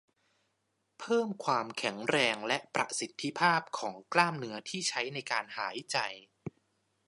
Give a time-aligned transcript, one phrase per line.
[0.99, 5.97] เพิ่มความแข็งแรงและประสิทธิภาพของกล้ามเนื้อที่ใช้ในการหายใจ